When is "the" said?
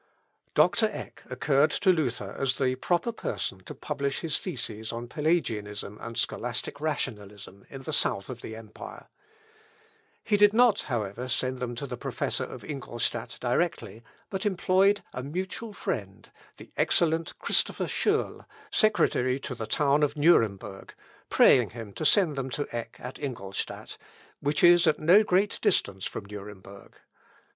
2.57-2.73, 7.83-7.93, 8.41-8.55, 11.85-11.97, 16.57-16.71, 19.53-19.67